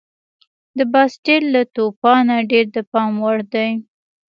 د 0.77 0.79
باسټیل 0.93 1.43
له 1.55 1.61
توپانه 1.75 2.35
ډېر 2.51 2.65
د 2.75 2.77
پام 2.91 3.11
وړ 3.23 3.37
دي. 3.53 3.69